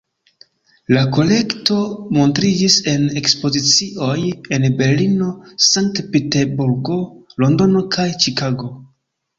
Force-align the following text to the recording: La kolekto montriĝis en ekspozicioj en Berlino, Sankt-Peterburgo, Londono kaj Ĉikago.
La 0.95 1.01
kolekto 1.17 1.77
montriĝis 2.15 2.79
en 2.95 3.05
ekspozicioj 3.21 4.17
en 4.59 4.67
Berlino, 4.81 5.31
Sankt-Peterburgo, 5.69 7.01
Londono 7.45 7.87
kaj 7.99 8.13
Ĉikago. 8.27 8.75